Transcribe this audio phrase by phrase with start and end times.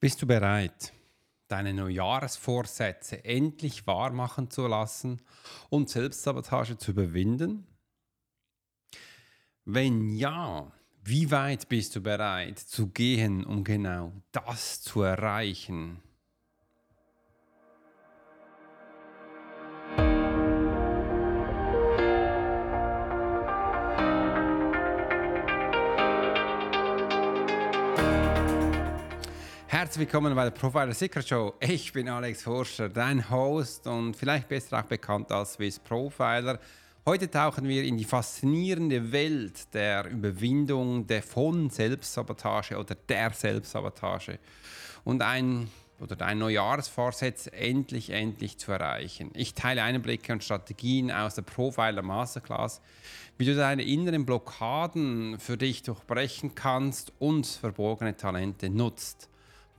[0.00, 0.94] Bist du bereit,
[1.48, 5.20] deine Neujahrsvorsätze endlich wahrmachen zu lassen
[5.68, 7.66] und Selbstsabotage zu überwinden?
[9.66, 10.72] Wenn ja,
[11.04, 16.02] wie weit bist du bereit zu gehen, um genau das zu erreichen?
[29.90, 31.54] Herzlich willkommen bei der Profiler Secret Show.
[31.58, 36.60] Ich bin Alex Forscher, dein Host und vielleicht besser auch bekannt als Swiss Profiler.
[37.04, 44.38] Heute tauchen wir in die faszinierende Welt der Überwindung der von Selbstsabotage oder der Selbstsabotage
[45.02, 49.32] und ein oder dein Neujahrsvorsatz endlich, endlich zu erreichen.
[49.34, 52.80] Ich teile Einblicke und Strategien aus der Profiler Masterclass,
[53.38, 59.29] wie du deine inneren Blockaden für dich durchbrechen kannst und verborgene Talente nutzt.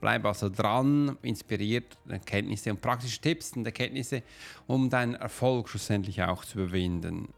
[0.02, 4.24] Bleib also dran, inspiriert Erkenntnisse und praktische Tipps und Erkenntnisse,
[4.66, 7.28] um deinen Erfolg schlussendlich auch zu überwinden.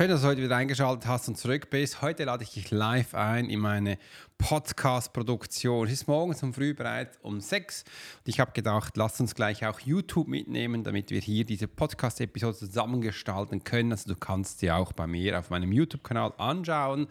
[0.00, 2.00] Schön, dass du heute wieder eingeschaltet hast und zurück bist.
[2.00, 3.98] Heute lade ich dich live ein in meine
[4.38, 5.88] Podcast-Produktion.
[5.88, 7.84] Es ist morgens um früh bereit um sechs.
[8.20, 12.56] Und ich habe gedacht, lass uns gleich auch YouTube mitnehmen, damit wir hier diese Podcast-Episode
[12.56, 13.92] zusammengestalten können.
[13.92, 17.06] Also du kannst sie auch bei mir auf meinem YouTube-Kanal anschauen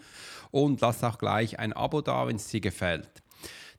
[0.49, 3.21] und lass auch gleich ein Abo da, wenn es dir gefällt.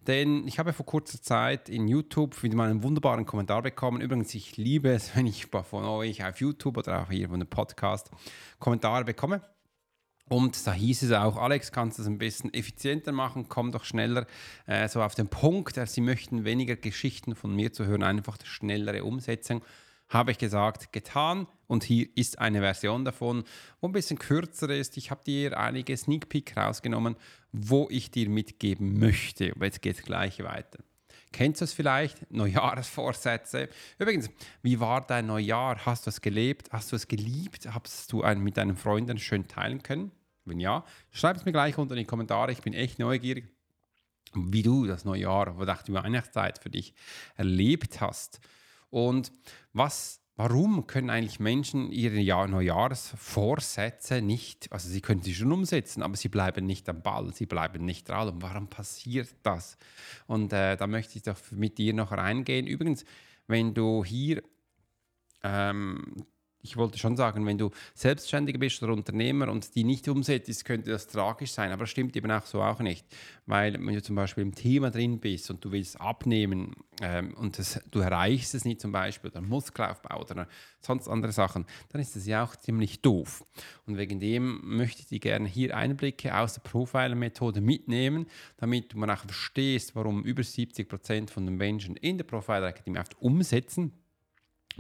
[0.07, 4.01] Denn ich habe vor kurzer Zeit in YouTube wieder mal einen wunderbaren Kommentar bekommen.
[4.01, 7.49] Übrigens, ich liebe es, wenn ich von euch auf YouTube oder auch hier von einem
[7.49, 8.11] Podcast
[8.59, 9.43] Kommentare bekomme.
[10.29, 13.85] Und da hieß es auch, Alex, kannst du es ein bisschen effizienter machen, komm doch
[13.85, 14.27] schneller
[14.67, 15.77] äh, so auf den Punkt.
[15.89, 19.65] Sie möchten weniger Geschichten von mir zu hören, einfach schnellere Umsetzung
[20.11, 21.47] habe ich gesagt, getan.
[21.67, 23.45] Und hier ist eine Version davon,
[23.81, 24.97] wo ein bisschen kürzer ist.
[24.97, 27.17] Ich habe dir einige Sneak Peek rausgenommen,
[27.53, 29.53] wo ich dir mitgeben möchte.
[29.55, 30.81] Aber jetzt geht es gleich weiter.
[31.33, 32.31] Kennst du es vielleicht?
[32.33, 33.69] Neujahrsvorsätze.
[33.99, 34.31] Übrigens,
[34.63, 35.87] wie war dein Neujahr?
[35.87, 36.73] Hast du es gelebt?
[36.73, 37.69] Hast du es geliebt?
[37.73, 40.11] Hast du einen mit deinen Freunden schön teilen können?
[40.45, 42.51] Wenn ja, schreib es mir gleich unter in die Kommentare.
[42.51, 43.49] Ich bin echt neugierig,
[44.35, 46.95] wie du das Neujahr oder auch die Weihnachtszeit für dich
[47.37, 48.41] erlebt hast.
[48.91, 49.31] Und
[49.73, 56.03] was, warum können eigentlich Menschen ihre Jahr Neujahrsvorsätze nicht, also sie können sie schon umsetzen,
[56.03, 58.29] aber sie bleiben nicht am Ball, sie bleiben nicht dran.
[58.29, 59.77] Und warum passiert das?
[60.27, 62.67] Und äh, da möchte ich doch mit dir noch reingehen.
[62.67, 63.05] Übrigens,
[63.47, 64.43] wenn du hier
[65.43, 66.25] ähm,
[66.63, 70.91] ich wollte schon sagen, wenn du Selbstständiger bist oder Unternehmer und die nicht umsetzt, könnte
[70.91, 71.73] das tragisch sein.
[71.73, 73.07] Aber das stimmt eben auch so auch nicht.
[73.47, 77.59] Weil wenn du zum Beispiel im Thema drin bist und du willst abnehmen ähm, und
[77.59, 80.49] das, du erreichst es nicht zum Beispiel, oder Muskelaufbau oder
[80.81, 83.43] sonst andere Sachen, dann ist das ja auch ziemlich doof.
[83.87, 88.27] Und wegen dem möchte ich dir gerne hier Einblicke aus der Profiler-Methode mitnehmen,
[88.59, 92.99] damit du mal auch verstehst, warum über 70 Prozent von den Menschen in der Profiler-Akademie
[92.99, 93.93] oft umsetzen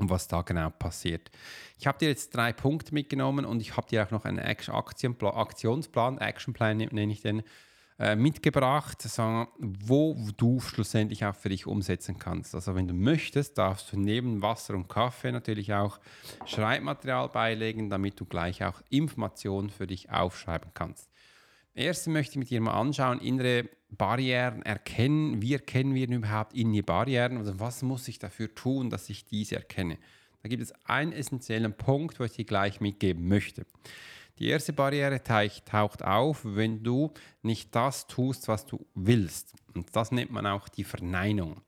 [0.01, 1.31] und was da genau passiert.
[1.79, 6.19] Ich habe dir jetzt drei Punkte mitgenommen und ich habe dir auch noch einen Aktionsplan,
[6.19, 7.43] Actionplan nenne ich den,
[8.01, 9.07] äh, mitgebracht,
[9.59, 12.55] wo du schlussendlich auch für dich umsetzen kannst.
[12.55, 16.01] Also wenn du möchtest, darfst du neben Wasser und Kaffee natürlich auch
[16.47, 21.11] Schreibmaterial beilegen, damit du gleich auch Informationen für dich aufschreiben kannst.
[21.75, 25.43] Erst möchte ich mit dir mal anschauen, innere Barrieren erkennen.
[25.43, 27.37] Wie erkennen wir überhaupt innere Barrieren?
[27.39, 29.99] Also was muss ich dafür tun, dass ich diese erkenne?
[30.43, 33.67] Da gibt es einen essentiellen Punkt, wo ich dir gleich mitgeben möchte.
[34.39, 37.13] Die erste Barriere taucht auf, wenn du
[37.43, 39.55] nicht das tust, was du willst.
[39.75, 41.61] Und das nennt man auch die Verneinung.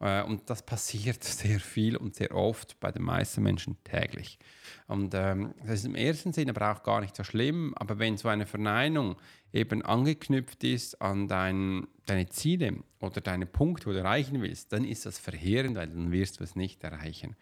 [0.00, 4.38] Äh, und das passiert sehr viel und sehr oft bei den meisten Menschen täglich.
[4.86, 8.16] Und ähm, das ist im ersten Sinne aber auch gar nicht so schlimm, aber wenn
[8.16, 9.16] so eine Verneinung
[9.52, 14.84] eben angeknüpft ist an dein, deine Ziele oder deine Punkte, die du erreichen willst, dann
[14.84, 17.36] ist das verheerend, weil dann wirst du es nicht erreichen.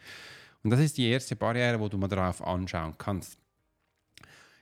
[0.62, 3.38] Und das ist die erste Barriere, wo du mal darauf anschauen kannst.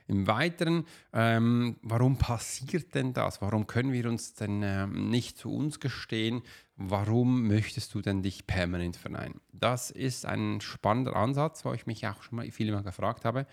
[0.07, 3.41] Im Weiteren, ähm, warum passiert denn das?
[3.41, 6.43] Warum können wir uns denn ähm, nicht zu uns gestehen?
[6.77, 9.41] Warum möchtest du denn dich permanent verneinen?
[9.51, 13.47] Das ist ein spannender Ansatz, wo ich mich auch schon mal viele Mal gefragt habe.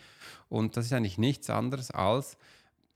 [0.48, 2.36] Und das ist eigentlich nichts anderes als,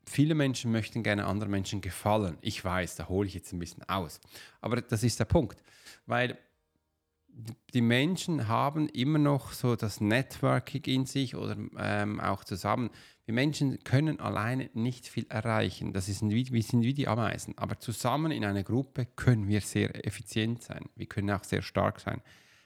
[0.05, 2.39] viele Menschen möchten gerne anderen Menschen gefallen.
[2.41, 4.21] Ich weiß, da hole ich jetzt ein bisschen aus.
[4.61, 5.63] Aber das ist der Punkt.
[6.07, 6.39] Weil
[7.75, 12.91] die Menschen haben immer noch so das Networking in sich oder ähm, auch zusammen.
[13.27, 15.93] Wir Menschen können alleine nicht viel erreichen.
[15.93, 17.59] Das ist wie, wir sind wie die Ameisen.
[17.59, 20.87] Aber zusammen in einer Gruppe können wir sehr effizient sein.
[20.95, 22.23] Wir können auch sehr stark sein.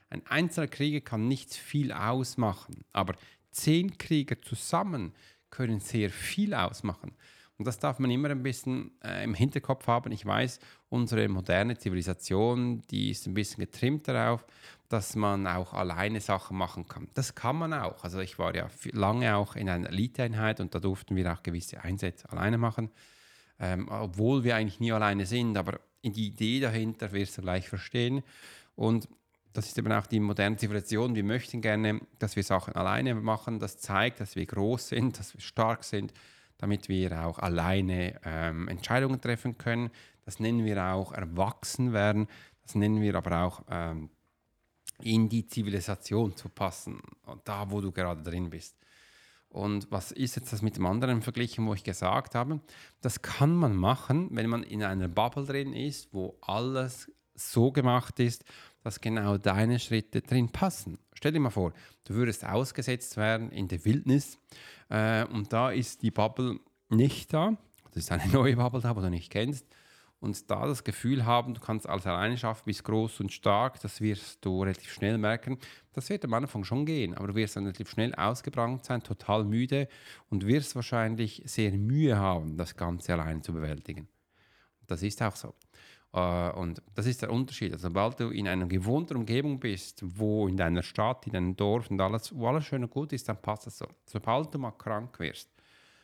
[0.08, 3.14] Ein einzelner Krieger kann nicht viel ausmachen, aber
[3.50, 5.12] zehn Krieger zusammen
[5.50, 7.12] können sehr viel ausmachen.
[7.60, 10.12] Und das darf man immer ein bisschen äh, im Hinterkopf haben.
[10.12, 14.46] Ich weiß, unsere moderne Zivilisation, die ist ein bisschen getrimmt darauf,
[14.88, 17.08] dass man auch alleine Sachen machen kann.
[17.12, 18.02] Das kann man auch.
[18.02, 21.84] Also ich war ja lange auch in einer Eliteeinheit und da durften wir auch gewisse
[21.84, 22.90] Einsätze alleine machen,
[23.58, 25.58] ähm, obwohl wir eigentlich nie alleine sind.
[25.58, 28.22] Aber die Idee dahinter wirst du gleich verstehen.
[28.74, 29.06] Und
[29.52, 31.14] das ist eben auch die moderne Zivilisation.
[31.14, 33.58] Wir möchten gerne, dass wir Sachen alleine machen.
[33.58, 36.14] Das zeigt, dass wir groß sind, dass wir stark sind,
[36.60, 39.90] damit wir auch alleine ähm, Entscheidungen treffen können.
[40.24, 42.28] Das nennen wir auch erwachsen werden.
[42.62, 44.10] Das nennen wir aber auch ähm,
[45.02, 47.00] in die Zivilisation zu passen,
[47.44, 48.76] da wo du gerade drin bist.
[49.48, 52.60] Und was ist jetzt das mit dem anderen verglichen, wo ich gesagt habe?
[53.00, 57.10] Das kann man machen, wenn man in einer Bubble drin ist, wo alles
[57.40, 58.44] so gemacht ist,
[58.82, 60.98] dass genau deine Schritte drin passen.
[61.14, 61.72] Stell dir mal vor,
[62.04, 64.38] du würdest ausgesetzt werden in der Wildnis
[64.88, 67.56] äh, und da ist die Bubble nicht da.
[67.92, 69.66] Das ist eine neue Bubble da, wo du nicht kennst
[70.20, 74.00] und da das Gefühl haben, du kannst alles alleine schaffen, bist groß und stark, das
[74.00, 75.58] wirst du relativ schnell merken.
[75.92, 79.44] Das wird am Anfang schon gehen, aber du wirst dann relativ schnell ausgebrannt sein, total
[79.44, 79.88] müde
[80.28, 84.08] und wirst wahrscheinlich sehr Mühe haben, das Ganze alleine zu bewältigen.
[84.86, 85.54] Das ist auch so.
[86.12, 87.72] Äh, und das ist der Unterschied.
[87.72, 91.90] Also, sobald du in einer gewohnten Umgebung bist, wo in deiner Stadt, in deinem Dorf
[91.90, 93.86] und alles, wo alles schön und gut ist, dann passt das so.
[94.06, 95.50] Sobald du mal krank wirst,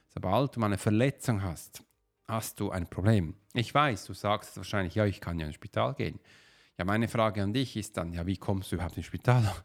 [0.09, 1.83] sobald du mal eine Verletzung hast,
[2.29, 3.35] hast du ein Problem.
[3.55, 6.21] Ich weiß, du sagst wahrscheinlich, ja, ich kann ja ins Spital gehen.
[6.79, 9.43] Ja, meine Frage an dich ist dann, ja, wie kommst du überhaupt ins Spital?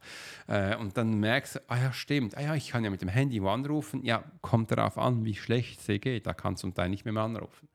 [0.47, 3.07] Äh, und dann merkst du, ah ja, stimmt, ah ja, ich kann ja mit dem
[3.07, 4.03] Handy anrufen.
[4.03, 7.05] Ja, kommt darauf an, wie schlecht es dir geht, da kannst du zum Teil nicht
[7.05, 7.69] mehr anrufen.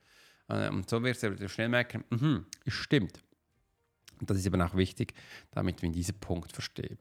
[0.48, 3.22] Äh, und so wirst du schnell merken, mh, es stimmt.
[4.20, 5.14] Und das ist eben auch wichtig,
[5.50, 6.98] damit wir diesen Punkt verstehen.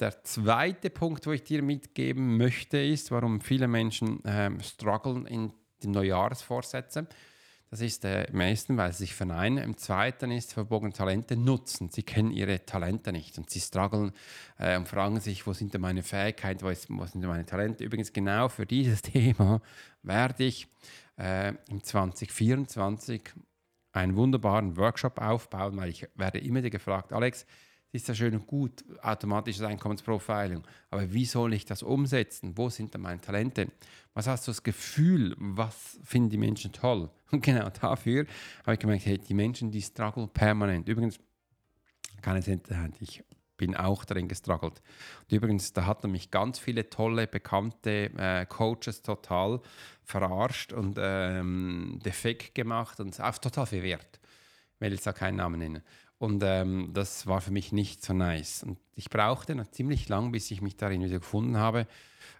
[0.00, 5.52] Der zweite Punkt, wo ich dir mitgeben möchte, ist, warum viele Menschen ähm, strugglen in
[5.82, 7.06] die Neujahrsvorsätze.
[7.74, 9.58] Das ist der im ersten, weil sie sich verneinen.
[9.58, 11.88] Im zweiten ist, verbogene Talente nutzen.
[11.88, 14.12] Sie kennen ihre Talente nicht und sie strugglen
[14.58, 17.44] äh, und fragen sich, wo sind denn meine Fähigkeiten, wo, ist, wo sind denn meine
[17.44, 17.82] Talente.
[17.82, 19.60] Übrigens genau für dieses Thema
[20.04, 20.68] werde ich
[21.18, 23.22] äh, im 2024
[23.90, 27.44] einen wunderbaren Workshop aufbauen, weil ich werde immer wieder gefragt, Alex,
[27.94, 30.64] ist ja schön und gut, automatisches Einkommensprofiling.
[30.90, 32.58] Aber wie soll ich das umsetzen?
[32.58, 33.68] Wo sind da meine Talente?
[34.14, 35.36] Was hast du das Gefühl?
[35.38, 37.08] Was finden die Menschen toll?
[37.30, 38.26] Und genau dafür
[38.62, 40.88] habe ich gemerkt, hey, die Menschen, die struggle permanent.
[40.88, 41.20] Übrigens,
[42.20, 43.22] keine Hinterhand, ich
[43.56, 44.82] bin auch darin gestruggelt.
[45.22, 49.60] Und übrigens, da hatten mich ganz viele tolle, bekannte äh, Coaches total
[50.02, 54.18] verarscht und ähm, defekt gemacht und auf total viel Wert.
[54.74, 55.82] Ich will jetzt da keinen Namen nennen.
[56.24, 58.62] Und ähm, das war für mich nicht so nice.
[58.62, 61.86] Und ich brauchte noch ziemlich lang, bis ich mich darin wieder gefunden habe.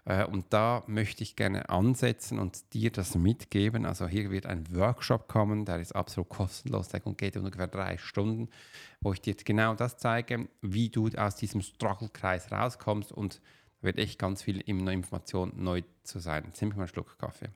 [0.05, 3.85] Äh, und da möchte ich gerne ansetzen und dir das mitgeben.
[3.85, 8.49] Also hier wird ein Workshop kommen, der ist absolut kostenlos, der geht ungefähr drei Stunden,
[9.01, 13.11] wo ich dir genau das zeige, wie du aus diesem Struggle-Kreis rauskommst.
[13.11, 13.39] Und
[13.81, 16.51] da wird echt ganz viel Information neu zu sein.
[16.53, 17.49] Ziemlich mal einen Schluck Kaffee.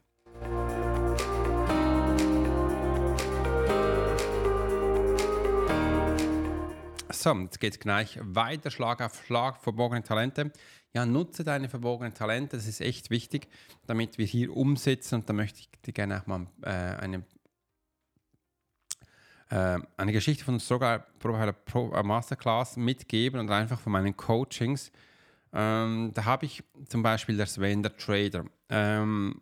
[7.21, 10.53] So, jetzt geht es gleich weiter, Schlag auf Schlag, verbogene Talente.
[10.93, 13.49] Ja, nutze deine verbogenen Talente, das ist echt wichtig,
[13.87, 15.15] damit wir hier umsetzen.
[15.15, 17.25] Und da möchte ich dir gerne auch mal äh, eine,
[19.49, 20.59] äh, eine Geschichte von
[21.19, 24.89] Profiler Pro äh, Masterclass mitgeben und einfach von meinen Coachings.
[25.51, 28.45] Ähm, da habe ich zum Beispiel der Sven, der Trader.
[28.69, 29.41] Ähm,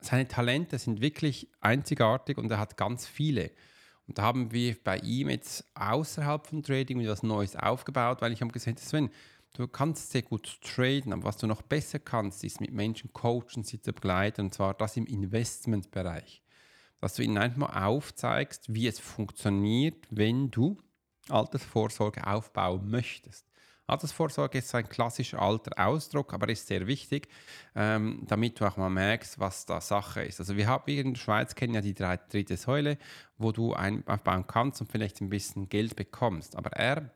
[0.00, 3.50] seine Talente sind wirklich einzigartig und er hat ganz viele.
[4.06, 8.40] Und da haben wir bei ihm jetzt außerhalb von Trading etwas Neues aufgebaut, weil ich
[8.40, 9.10] habe gesehen, Sven,
[9.54, 13.62] du kannst sehr gut traden, aber was du noch besser kannst, ist mit Menschen coachen,
[13.62, 16.42] sie zu begleiten, und zwar das im Investmentbereich.
[17.00, 20.78] Dass du ihnen einfach mal aufzeigst, wie es funktioniert, wenn du
[21.28, 23.51] Altersvorsorge aufbauen möchtest.
[23.86, 27.28] Altersvorsorge ist ein klassischer alter Ausdruck, aber ist sehr wichtig,
[27.74, 30.40] ähm, damit du auch mal merkst, was da Sache ist.
[30.40, 32.98] Also wir haben in der Schweiz kennen ja die drei, dritte Säule,
[33.38, 36.56] wo du aufbauen kannst und vielleicht ein bisschen Geld bekommst.
[36.56, 37.10] Aber er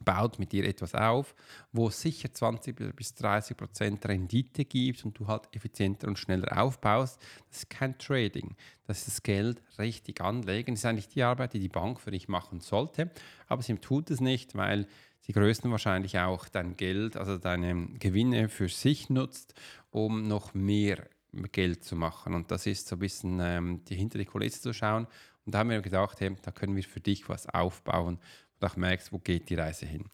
[0.00, 1.34] baut mit dir etwas auf,
[1.72, 6.60] wo es sicher 20 bis 30 Prozent Rendite gibt und du halt effizienter und schneller
[6.60, 7.20] aufbaust.
[7.48, 8.56] Das ist kein Trading.
[8.86, 10.74] Das ist das Geld richtig anlegen.
[10.74, 13.10] Das ist eigentlich die Arbeit, die die Bank für dich machen sollte.
[13.48, 14.86] Aber sie tut es nicht, weil
[15.22, 19.54] sie größten wahrscheinlich auch dein Geld, also deine Gewinne für sich nutzt,
[19.90, 21.08] um noch mehr
[21.52, 22.34] Geld zu machen.
[22.34, 25.06] Und das ist so ein bisschen ähm, die hinter die Kulisse zu schauen.
[25.44, 28.18] Und da haben wir gedacht, hey, da können wir für dich was aufbauen
[28.60, 30.04] und auch merkst, wo geht die Reise hin.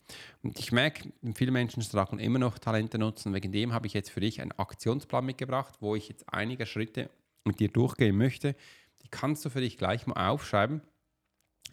[0.43, 3.35] Und ich merke, viele Menschen struggeln immer noch Talente nutzen.
[3.35, 7.11] Wegen dem habe ich jetzt für dich einen Aktionsplan mitgebracht, wo ich jetzt einige Schritte
[7.45, 8.55] mit dir durchgehen möchte.
[9.03, 10.81] Die kannst du für dich gleich mal aufschreiben,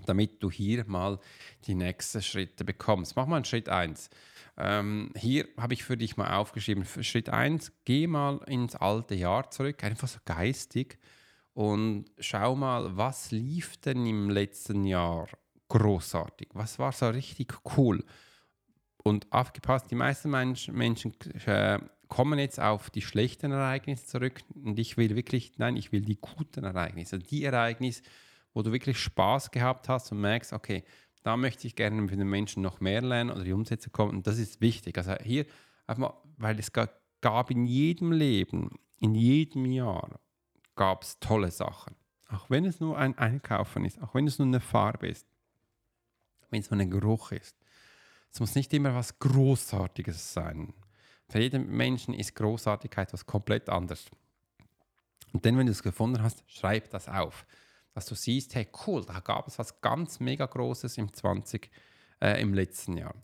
[0.05, 1.19] damit du hier mal
[1.65, 3.15] die nächsten Schritte bekommst.
[3.15, 4.09] Mach mal einen Schritt 1.
[4.57, 9.49] Ähm, hier habe ich für dich mal aufgeschrieben, Schritt 1, geh mal ins alte Jahr
[9.51, 10.97] zurück, einfach so geistig
[11.53, 15.27] und schau mal, was lief denn im letzten Jahr
[15.67, 16.49] großartig?
[16.53, 18.03] Was war so richtig cool?
[19.03, 24.97] Und aufgepasst, die meisten Menschen, äh, kommen jetzt auf die schlechten Ereignisse zurück und ich
[24.97, 28.03] will wirklich, nein, ich will die guten Ereignisse, die Ereignisse,
[28.55, 30.83] wo du wirklich Spaß gehabt hast und merkst, okay,
[31.21, 34.27] da möchte ich gerne mit den Menschen noch mehr lernen oder die Umsätze kommen und
[34.27, 34.97] das ist wichtig.
[34.97, 35.45] Also hier
[35.85, 40.19] einfach, weil es gab in jedem Leben, in jedem Jahr
[40.75, 41.95] gab es tolle Sachen.
[42.29, 45.27] Auch wenn es nur ein Einkaufen ist, auch wenn es nur eine Farbe ist,
[46.49, 47.55] wenn es nur ein Geruch ist.
[48.31, 50.73] Es muss nicht immer was Großartiges sein.
[51.27, 54.05] Für jeden Menschen ist Großartigkeit was komplett anderes.
[55.33, 57.45] Und dann, wenn du es gefunden hast, schreib das auf.
[57.95, 61.71] Dass du siehst, hey, cool, da gab es was ganz mega Großes im 20,
[62.21, 63.15] äh, im letzten Jahr.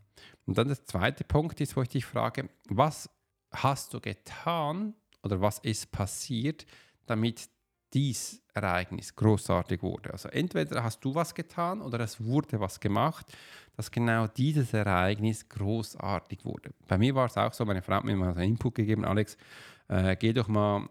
[0.46, 3.10] Und dann der zweite Punkt ist, wo ich dich frage, was
[3.52, 6.66] hast du getan oder was ist passiert,
[7.06, 7.50] damit
[7.94, 10.12] dies Ereignis großartig wurde.
[10.12, 13.32] Also entweder hast du was getan oder es wurde was gemacht,
[13.76, 16.72] dass genau dieses Ereignis großartig wurde.
[16.88, 19.38] Bei mir war es auch so, meine Frau hat mir mal einen Input gegeben, Alex,
[19.90, 20.90] äh, geh doch mal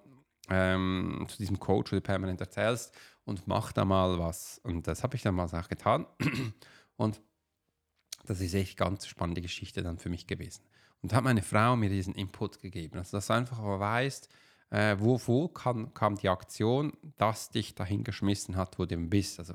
[0.51, 4.61] ähm, zu diesem Coach, wo du permanent erzählst und mach da mal was.
[4.65, 6.07] Und das habe ich dann mal auch getan.
[6.97, 7.23] Und
[8.27, 10.63] das ist echt ganz spannende Geschichte dann für mich gewesen.
[11.03, 14.29] Und da hat meine Frau mir diesen Input gegeben, also dass du einfach weißt,
[14.71, 19.39] äh, wo, kam, kam die Aktion, dass dich dahin geschmissen hat, wo du bist.
[19.39, 19.55] Also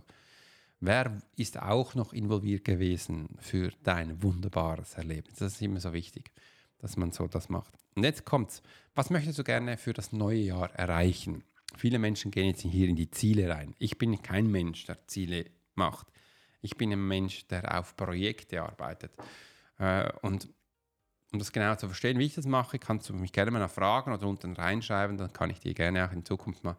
[0.79, 5.37] wer ist auch noch involviert gewesen für dein wunderbares Erlebnis?
[5.37, 6.31] Das ist immer so wichtig,
[6.79, 7.73] dass man so das macht.
[7.95, 8.61] Und jetzt kommt's.
[8.93, 11.43] Was möchtest du gerne für das neue Jahr erreichen?
[11.77, 13.75] Viele Menschen gehen jetzt hier in die Ziele rein.
[13.79, 16.07] Ich bin kein Mensch, der Ziele macht.
[16.61, 19.11] Ich bin ein Mensch, der auf Projekte arbeitet.
[19.77, 20.47] Äh, und
[21.31, 24.13] um das genau zu verstehen, wie ich das mache, kannst du mich gerne mal fragen
[24.13, 26.77] oder unten reinschreiben, dann kann ich dir gerne auch in Zukunft mal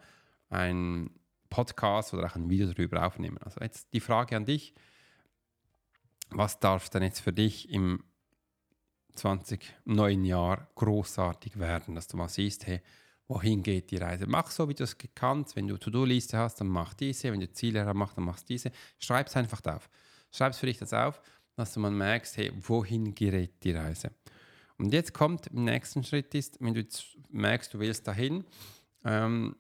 [0.49, 1.11] einen
[1.51, 3.39] Podcast oder auch ein Video darüber aufnehmen.
[3.39, 4.75] Also jetzt die Frage an dich,
[6.31, 8.03] was darf denn jetzt für dich im
[9.17, 12.81] 20 neuen Jahr großartig werden, dass du mal siehst, hey,
[13.29, 14.27] wohin geht die Reise?
[14.27, 15.55] Mach so, wie du es gekannt.
[15.55, 17.33] Wenn du To-Do-Liste hast, dann mach diese.
[17.33, 18.71] Wenn du Ziele hast, dann machst diese.
[18.99, 19.89] Schreib es einfach auf.
[20.33, 21.21] Schreib es für dich das auf,
[21.57, 24.13] dass du mal merkst, hey, wohin gerät die Reise?
[24.79, 28.45] Und jetzt kommt im nächsten Schritt ist, wenn du jetzt merkst, du willst dahin,
[29.05, 29.57] ähm,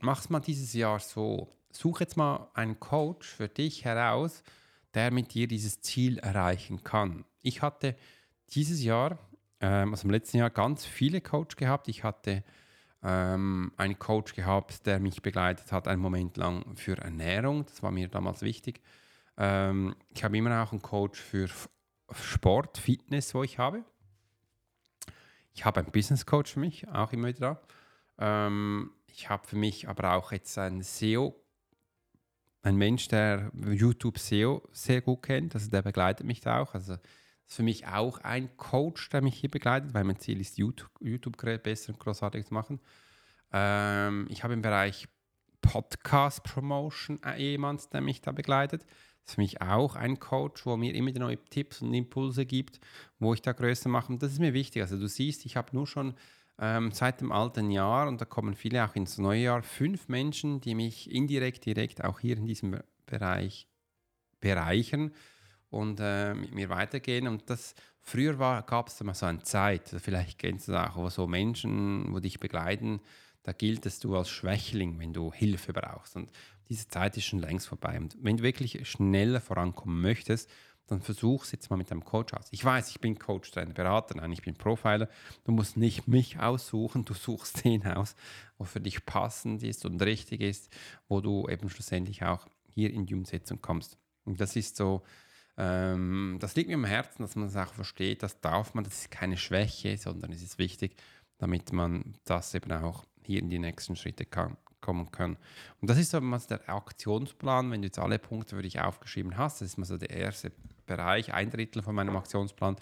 [0.00, 1.48] mach mal dieses Jahr so.
[1.72, 4.42] Such jetzt mal einen Coach für dich heraus,
[4.92, 7.24] der mit dir dieses Ziel erreichen kann.
[7.40, 7.96] Ich hatte
[8.54, 9.18] dieses Jahr,
[9.60, 11.88] ähm, also im letzten Jahr, ganz viele Coach gehabt.
[11.88, 12.44] Ich hatte
[13.02, 17.64] ähm, einen Coach gehabt, der mich begleitet hat, einen Moment lang für Ernährung.
[17.66, 18.80] Das war mir damals wichtig.
[19.36, 21.48] Ähm, ich habe immer auch einen Coach für
[22.12, 23.84] Sport, Fitness, wo ich habe.
[25.54, 27.60] Ich habe einen Business Coach für mich, auch immer wieder.
[28.18, 31.34] Ähm, ich habe für mich aber auch jetzt einen SEO,
[32.62, 36.74] ein Mensch, der YouTube SEO sehr gut kennt, also der begleitet mich da auch.
[36.74, 36.96] Also
[37.52, 40.90] ist für mich auch ein Coach, der mich hier begleitet, weil mein Ziel ist, YouTube,
[41.62, 42.80] besser und großartig zu machen.
[43.52, 45.06] Ähm, ich habe im Bereich
[45.60, 48.84] Podcast Promotion jemanden, der mich da begleitet.
[48.84, 52.80] Das ist für mich auch ein Coach, wo mir immer neue Tipps und Impulse gibt,
[53.18, 54.10] wo ich da größer mache.
[54.10, 54.80] Und das ist mir wichtig.
[54.80, 56.14] Also du siehst, ich habe nur schon
[56.58, 60.62] ähm, seit dem alten Jahr, und da kommen viele auch ins neue Jahr, fünf Menschen,
[60.62, 63.68] die mich indirekt, direkt auch hier in diesem Bereich
[64.40, 65.12] bereichern
[65.72, 67.26] und äh, mit mir weitergehen.
[67.26, 71.08] Und das früher gab es immer so eine Zeit, vielleicht kennst du das auch, wo
[71.08, 73.00] so Menschen, wo dich begleiten,
[73.42, 76.14] da gilt es du als Schwächling, wenn du Hilfe brauchst.
[76.14, 76.30] Und
[76.68, 77.98] diese Zeit ist schon längst vorbei.
[77.98, 80.48] Und wenn du wirklich schneller vorankommen möchtest,
[80.86, 82.48] dann versuch es jetzt mal mit deinem Coach aus.
[82.50, 85.08] Ich weiß, ich bin Coach, Trainer, Berater, nein, ich bin Profiler.
[85.44, 88.14] Du musst nicht mich aussuchen, du suchst den aus,
[88.58, 90.70] wo für dich passend ist und richtig ist,
[91.08, 93.98] wo du eben schlussendlich auch hier in die Umsetzung kommst.
[94.24, 95.02] Und das ist so
[95.56, 98.22] Ähm, das liegt mir am Herzen, dass man das auch versteht.
[98.22, 100.96] Das darf man, das ist keine Schwäche, sondern es ist wichtig,
[101.38, 105.36] damit man das eben auch hier in die nächsten Schritte kann, kommen kann.
[105.80, 109.36] Und das ist so mal der Aktionsplan, wenn du jetzt alle Punkte für dich aufgeschrieben
[109.36, 109.60] hast.
[109.60, 110.52] Das ist mal so der erste
[110.86, 112.76] Bereich, ein Drittel von meinem Aktionsplan,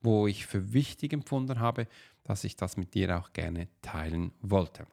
[0.00, 1.86] wo ich für wichtig empfunden habe,
[2.24, 4.86] dass ich das mit dir auch gerne teilen wollte.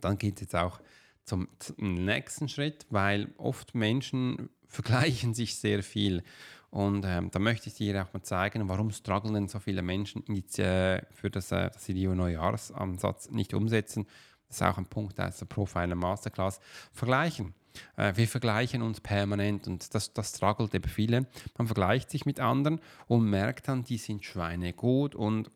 [0.00, 0.80] Dann geht es jetzt auch
[1.24, 6.22] zum nächsten Schritt, weil oft Menschen vergleichen sich sehr viel.
[6.70, 10.22] Und ähm, da möchte ich dir auch mal zeigen, warum strugglen denn so viele Menschen
[10.58, 14.06] äh, für das, äh, das Neujahresansatz nicht umsetzen.
[14.48, 16.60] Das ist auch ein Punkt aus der Profiler Masterclass.
[16.92, 17.54] Vergleichen.
[17.96, 21.26] Äh, wir vergleichen uns permanent und das, das struggelt eben viele.
[21.56, 25.50] Man vergleicht sich mit anderen und merkt dann, die sind Schweine gut und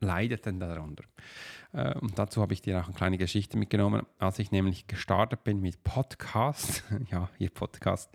[0.00, 1.04] leidet dann darunter.
[1.76, 4.06] Äh, und dazu habe ich dir auch eine kleine Geschichte mitgenommen.
[4.18, 8.10] Als ich nämlich gestartet bin mit Podcast, ja, hier Podcast,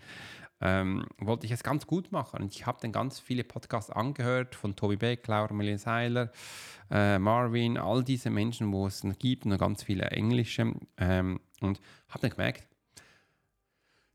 [0.60, 2.42] ähm, wollte ich es ganz gut machen.
[2.42, 6.30] Und ich habe dann ganz viele Podcasts angehört von Tobi Beck, Laura Melin Seiler,
[6.90, 10.74] äh, Marvin, all diese Menschen, wo es gibt, und ganz viele englische.
[10.98, 12.68] Ähm, und habe dann gemerkt,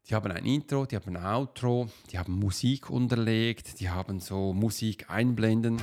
[0.09, 4.53] die haben ein Intro, die haben ein Outro, die haben Musik unterlegt, die haben so
[4.53, 5.81] Musik einblenden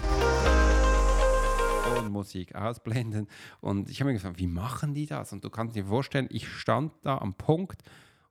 [2.03, 3.29] Musik ausblenden.
[3.61, 5.33] Und ich habe mir gefragt, wie machen die das?
[5.33, 7.83] Und du kannst dir vorstellen, ich stand da am Punkt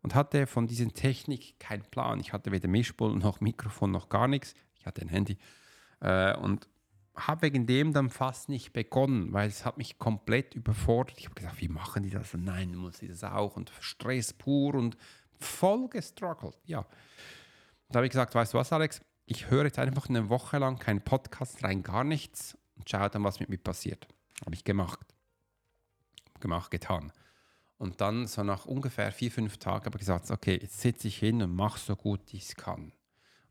[0.01, 2.19] und hatte von dieser Technik keinen Plan.
[2.19, 4.53] Ich hatte weder Mischpult noch Mikrofon noch gar nichts.
[4.75, 5.37] Ich hatte ein Handy.
[6.01, 6.67] Äh, und
[7.15, 11.17] habe wegen dem dann fast nicht begonnen, weil es hat mich komplett überfordert.
[11.19, 12.33] Ich habe gesagt, wie machen die das?
[12.33, 14.97] Und nein, muss ich das auch und Stress pur und
[15.39, 16.57] voll gestruggelt.
[16.65, 16.85] Ja.
[17.89, 19.01] Da habe ich gesagt, weißt du was, Alex?
[19.25, 23.23] Ich höre jetzt einfach eine Woche lang keinen Podcast rein, gar nichts und schaue dann,
[23.23, 24.07] was mit mir passiert.
[24.45, 25.13] Habe ich gemacht.
[26.39, 27.11] Gemacht, getan.
[27.77, 31.17] Und dann so nach ungefähr vier, fünf Tagen habe ich gesagt, okay, jetzt sitze ich
[31.17, 32.93] hin und mache so gut ich es kann.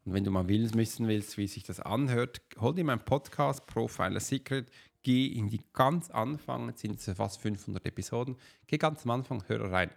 [0.05, 3.67] Und wenn du mal willst, wissen willst, wie sich das anhört, hol dir meinen Podcast
[3.67, 4.69] Profiler Secret,
[5.03, 8.37] geh in die ganz Anfang, jetzt sind es fast 500 Episoden,
[8.67, 9.91] geh ganz am Anfang, hör rein.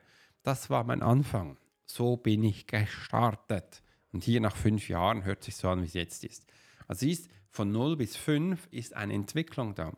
[0.43, 1.57] Das war mein Anfang.
[1.85, 3.81] So bin ich gestartet.
[4.11, 6.45] Und hier nach fünf Jahren hört sich so an, wie es jetzt ist.
[6.87, 9.93] Also siehst, von 0 bis 5 ist eine Entwicklung da.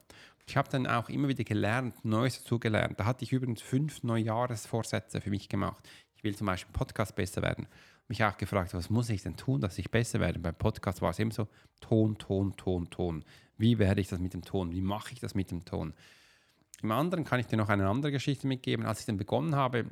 [0.45, 2.99] Ich habe dann auch immer wieder gelernt, Neues dazugelernt.
[2.99, 5.87] Da hatte ich übrigens fünf Neujahresvorsätze für mich gemacht.
[6.15, 7.67] Ich will zum Beispiel Podcast besser werden
[8.07, 10.39] mich auch gefragt, was muss ich denn tun, dass ich besser werde.
[10.39, 11.47] Beim Podcast war es immer so,
[11.81, 13.25] Ton, Ton, Ton, Ton.
[13.57, 14.71] Wie werde ich das mit dem Ton?
[14.71, 15.93] Wie mache ich das mit dem Ton?
[16.81, 18.85] Im anderen kann ich dir noch eine andere Geschichte mitgeben.
[18.85, 19.85] Als ich dann begonnen habe,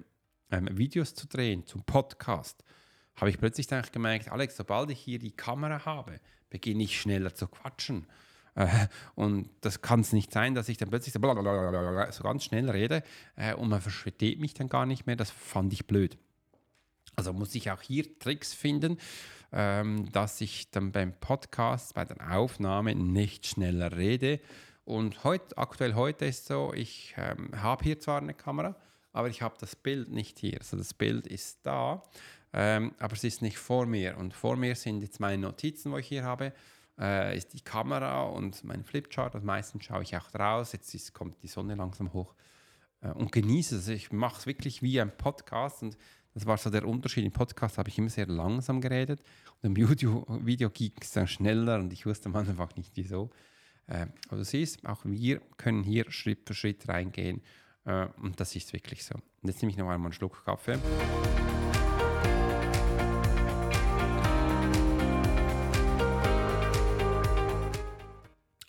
[0.52, 2.64] ähm, Videos zu drehen zum Podcast,
[3.16, 6.20] habe ich plötzlich gemerkt, Alex, sobald ich hier die Kamera habe,
[6.56, 8.08] beginne ich schneller zu quatschen.
[8.56, 13.04] Äh, und das kann es nicht sein, dass ich dann plötzlich so, ganz schnell rede
[13.36, 15.18] äh, und man versteht mich dann gar nicht mehr.
[15.18, 16.18] Das fand ich blöd.
[17.18, 19.00] Also muss ich auch hier Tricks finden,
[19.52, 24.40] ähm, dass ich dann beim Podcast, bei der Aufnahme nicht schneller rede.
[24.86, 28.78] Und heute, aktuell heute ist so, ich ähm, habe hier zwar eine Kamera,
[29.12, 30.60] aber ich habe das Bild nicht hier.
[30.60, 32.02] Also das Bild ist da,
[32.58, 34.18] ähm, aber es ist nicht vor mir.
[34.18, 36.54] Und vor mir sind jetzt meine Notizen, wo ich hier habe,
[36.98, 39.36] äh, ist die Kamera und mein Flipchart.
[39.36, 40.72] Und meistens schaue ich auch draus.
[40.72, 42.34] Jetzt ist, kommt die Sonne langsam hoch
[43.02, 43.90] äh, und genieße es.
[43.90, 45.98] Ich mache es wirklich wie ein Podcast und
[46.34, 47.26] das war so der Unterschied.
[47.26, 49.22] Im Podcast habe ich immer sehr langsam geredet
[49.62, 53.32] und im Video, Video ging es dann schneller und ich wusste am Anfang nicht wieso.
[53.88, 57.42] Äh, aber du siehst, auch wir können hier Schritt für Schritt reingehen
[57.84, 59.16] äh, und das ist wirklich so.
[59.16, 60.80] Und jetzt nehme ich noch einmal einen Schluck Kaffee.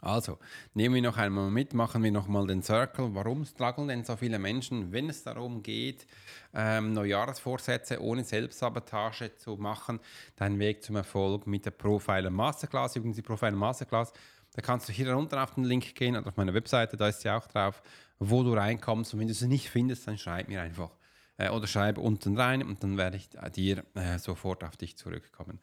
[0.07, 0.39] Also,
[0.73, 3.13] nehmen wir noch einmal mit, machen wir nochmal den Circle.
[3.13, 6.07] Warum strugglen denn so viele Menschen, wenn es darum geht,
[6.55, 9.99] ähm, Neujahrsvorsätze ohne Selbstsabotage zu machen?
[10.37, 12.95] Dein Weg zum Erfolg mit der Profiler Masterclass.
[12.95, 14.13] Übrigens, die Profiler Masterclass,
[14.55, 17.23] da kannst du hier unten auf den Link gehen oder auf meiner Webseite, da ist
[17.23, 17.83] sie auch drauf,
[18.21, 19.13] wo du reinkommst.
[19.13, 20.91] Und wenn du sie nicht findest, dann schreib mir einfach.
[21.37, 25.59] Äh, oder schreib unten rein und dann werde ich dir äh, sofort auf dich zurückkommen.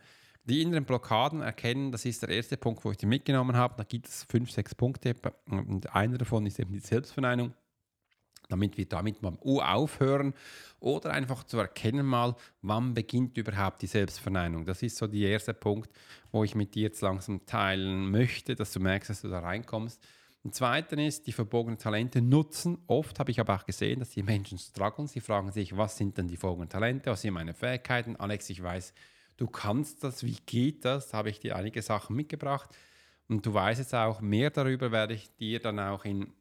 [0.45, 3.75] Die inneren Blockaden erkennen, das ist der erste Punkt, wo ich die mitgenommen habe.
[3.77, 5.15] Da gibt es fünf, sechs Punkte
[5.49, 7.53] und einer davon ist eben die Selbstverneinung
[8.49, 10.34] damit wir damit mal aufhören
[10.79, 14.65] oder einfach zu erkennen mal, wann beginnt überhaupt die Selbstverneinung.
[14.65, 15.89] Das ist so der erste Punkt,
[16.32, 20.01] wo ich mit dir jetzt langsam teilen möchte, dass du merkst, dass du da reinkommst.
[20.43, 22.77] Und zweitens ist, die verbogenen Talente nutzen.
[22.88, 25.08] Oft habe ich aber auch gesehen, dass die Menschen strugglen.
[25.08, 28.17] Sie fragen sich, was sind denn die verbogenen Talente, was sind meine Fähigkeiten?
[28.17, 28.93] Alex, ich weiß,
[29.38, 31.10] du kannst das, wie geht das?
[31.10, 32.69] Da habe ich dir einige Sachen mitgebracht.
[33.28, 36.34] Und du weißt jetzt auch, mehr darüber werde ich dir dann auch in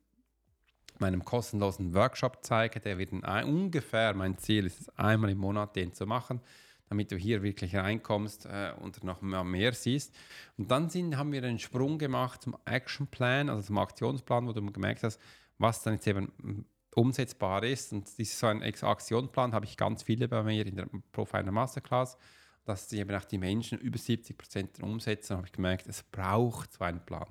[0.98, 2.81] meinem kostenlosen Workshop zeigen.
[2.83, 6.40] Der wird in, ungefähr, mein Ziel ist es, einmal im Monat den zu machen.
[6.88, 10.14] damit du hier wirklich reinkommst äh, und noch mehr siehst.
[10.59, 14.52] Und dann sind, haben wir einen Sprung gemacht zum Action Plan, also zum Aktionsplan, wo
[14.52, 15.18] du gemerkt hast,
[15.57, 17.92] was dann jetzt eben umsetzbar ist.
[17.92, 22.18] Und dieses so ein Aktionsplan habe ich ganz viele bei mir in der Profiler Masterclass,
[22.64, 25.37] dass die eben auch die Menschen über 70 Prozent umsetzen.
[25.37, 27.27] habe ich gemerkt, es braucht so einen Plan.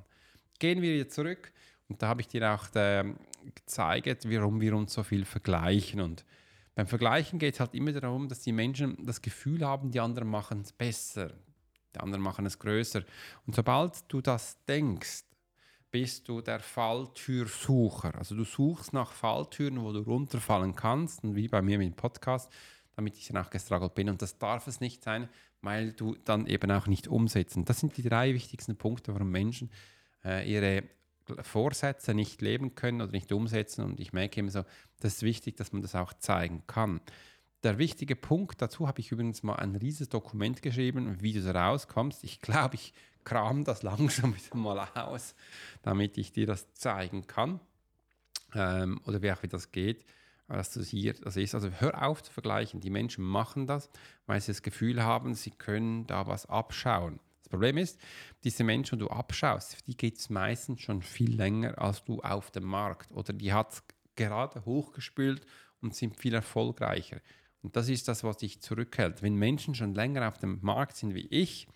[0.59, 1.51] Gehen wir wieder zurück
[1.87, 3.13] und da habe ich dir auch äh,
[3.55, 6.01] gezeigt, warum wir uns so viel vergleichen.
[6.01, 6.25] Und
[6.75, 10.29] beim Vergleichen geht es halt immer darum, dass die Menschen das Gefühl haben, die anderen
[10.29, 11.33] machen es besser,
[11.95, 13.03] die anderen machen es größer.
[13.45, 15.23] Und sobald du das denkst,
[15.91, 18.15] bist du der Falltürsucher.
[18.15, 21.95] Also du suchst nach Falltüren, wo du runterfallen kannst, und wie bei mir mit dem
[21.95, 22.49] Podcast,
[22.95, 24.09] damit ich dann auch gestruggelt bin.
[24.09, 25.29] Und das darf es nicht sein,
[25.61, 27.65] weil du dann eben auch nicht umsetzen.
[27.65, 29.71] Das sind die drei wichtigsten Punkte, warum Menschen
[30.23, 30.83] äh, ihre
[31.41, 33.83] Vorsätze nicht leben können oder nicht umsetzen.
[33.83, 34.63] Und ich merke immer so,
[34.99, 37.01] das ist wichtig, dass man das auch zeigen kann.
[37.63, 41.67] Der wichtige Punkt dazu habe ich übrigens mal ein riesiges Dokument geschrieben, wie du da
[41.67, 42.23] rauskommst.
[42.23, 45.35] Ich glaube, ich kram das langsam wieder mal aus,
[45.83, 47.59] damit ich dir das zeigen kann.
[48.53, 50.05] Ähm, oder wie auch wie das geht,
[50.57, 51.55] dass du hier das ist.
[51.55, 52.79] Also hör auf zu vergleichen.
[52.79, 53.89] Die Menschen machen das,
[54.25, 57.19] weil sie das Gefühl haben, sie können da was abschauen.
[57.39, 57.99] Das Problem ist,
[58.43, 62.51] diese Menschen, die du abschaust, die geht es meistens schon viel länger als du auf
[62.51, 63.11] dem Markt.
[63.11, 63.83] Oder die hat es
[64.15, 65.45] gerade hochgespült
[65.81, 67.21] und sind viel erfolgreicher.
[67.61, 69.21] Und das ist das, was dich zurückhält.
[69.21, 71.67] Wenn Menschen schon länger auf dem Markt sind wie ich,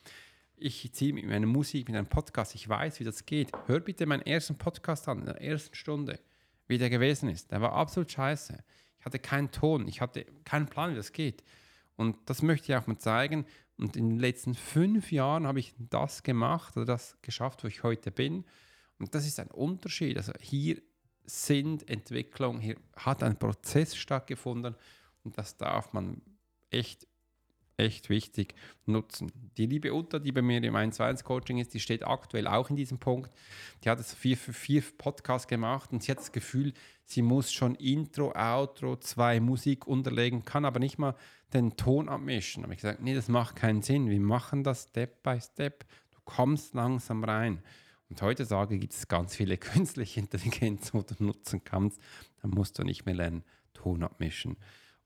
[0.57, 3.51] ich ziehe mit meiner Musik, mit einem Podcast, ich weiß, wie das geht.
[3.67, 6.19] Hör bitte meinen ersten Podcast an, in der ersten Stunde,
[6.67, 7.51] wie der gewesen ist.
[7.51, 8.63] Der war absolut scheiße.
[8.99, 11.43] Ich hatte keinen Ton, ich hatte keinen Plan, wie das geht.
[11.95, 13.45] Und das möchte ich auch mal zeigen.
[13.77, 17.83] Und in den letzten fünf Jahren habe ich das gemacht oder das geschafft, wo ich
[17.83, 18.45] heute bin.
[18.99, 20.17] Und das ist ein Unterschied.
[20.17, 20.81] Also hier
[21.25, 24.75] sind Entwicklungen, hier hat ein Prozess stattgefunden
[25.23, 26.21] und das darf man
[26.69, 27.07] echt
[27.77, 29.31] echt wichtig nutzen.
[29.57, 32.69] Die liebe Uta, die bei mir im 1 1 Coaching ist, die steht aktuell auch
[32.69, 33.31] in diesem Punkt.
[33.83, 36.73] Die hat es vier für vier Podcasts gemacht und sie hat das Gefühl,
[37.05, 41.15] sie muss schon Intro, Outro, zwei Musik unterlegen, kann aber nicht mal
[41.53, 42.61] den Ton abmischen.
[42.61, 44.09] Da habe ich gesagt, nee, das macht keinen Sinn.
[44.09, 45.85] Wir machen das Step by Step.
[46.11, 47.61] Du kommst langsam rein.
[48.09, 51.99] Und heutzutage gibt es ganz viele künstliche Intelligenz, wo du nutzen kannst.
[52.41, 54.57] Da musst du nicht mehr lernen, Ton abmischen.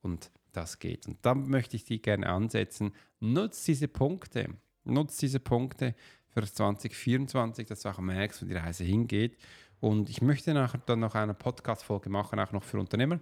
[0.01, 1.08] Und das geht.
[1.08, 2.94] Und da möchte ich die gerne ansetzen.
[3.20, 4.56] Nutz diese Punkte.
[4.84, 5.96] Nutz diese Punkte
[6.30, 9.38] für 2024, dass du auch merkst, wo die Reise hingeht.
[9.80, 13.20] Und ich möchte nachher dann noch eine Podcast-Folge machen, auch noch für Unternehmer,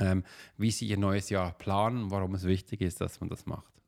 [0.00, 0.24] ähm,
[0.56, 3.81] wie sie ihr neues Jahr planen, warum es wichtig ist, dass man das macht.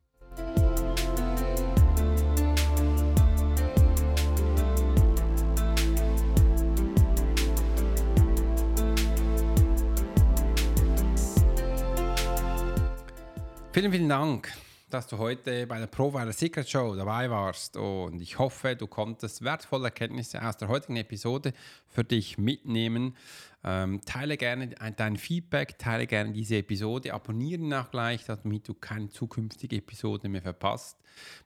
[13.75, 14.53] Vielen, vielen Dank,
[14.89, 19.43] dass du heute bei der Profiler Secret Show dabei warst und ich hoffe, du konntest
[19.43, 21.53] wertvolle Erkenntnisse aus der heutigen Episode
[21.89, 23.17] für dich mitnehmen.
[23.65, 29.09] Ähm, teile gerne dein Feedback, teile gerne diese Episode, abonniere auch gleich, damit du keine
[29.09, 30.97] zukünftige Episode mehr verpasst.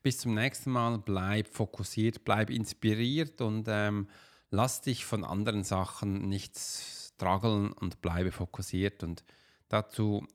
[0.02, 4.06] Bis zum nächsten Mal, bleib fokussiert, bleib inspiriert und ähm,
[4.50, 9.24] lass dich von anderen Sachen nicht struggeln und bleibe fokussiert und
[9.70, 10.26] dazu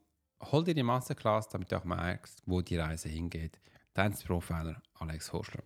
[0.52, 3.60] hol dir die Masterclass, damit du auch merkst, wo die Reise hingeht.
[3.94, 5.62] Dein Profiler Alex Horschler.